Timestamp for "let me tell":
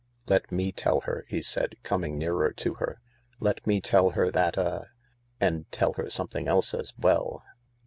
0.31-1.01, 3.49-4.09